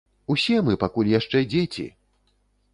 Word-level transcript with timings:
Усе 0.35 0.57
мы 0.69 0.79
пакуль 0.85 1.13
яшчэ 1.19 1.43
дзеці! 1.53 1.87